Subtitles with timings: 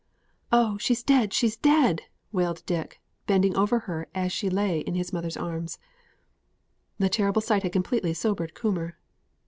[0.51, 1.31] "Oh, she's dead!
[1.31, 2.01] she's dead!"
[2.31, 5.77] wailed Dick, bending over her as she lay in his mother's arms.
[6.97, 8.93] The terrible sight had completely sobered Coomber.